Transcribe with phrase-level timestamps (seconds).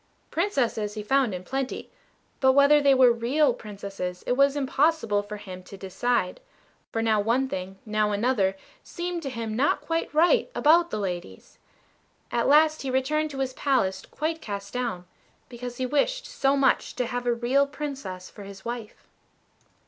[0.31, 1.91] Princesses he found in plenty;
[2.39, 6.39] but whether they were real Princesses it was impossible for him to decide,
[6.91, 11.59] for now one thing, now another, seemed to him not quite right about the ladies.
[12.31, 15.05] At last he returned to his palace quite cast down,
[15.49, 19.05] because he wished so much to have a real Princess for his wife.